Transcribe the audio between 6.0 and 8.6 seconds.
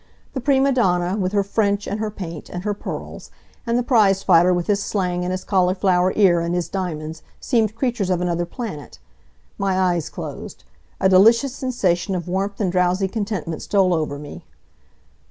ear, and his diamonds, seemed creatures of another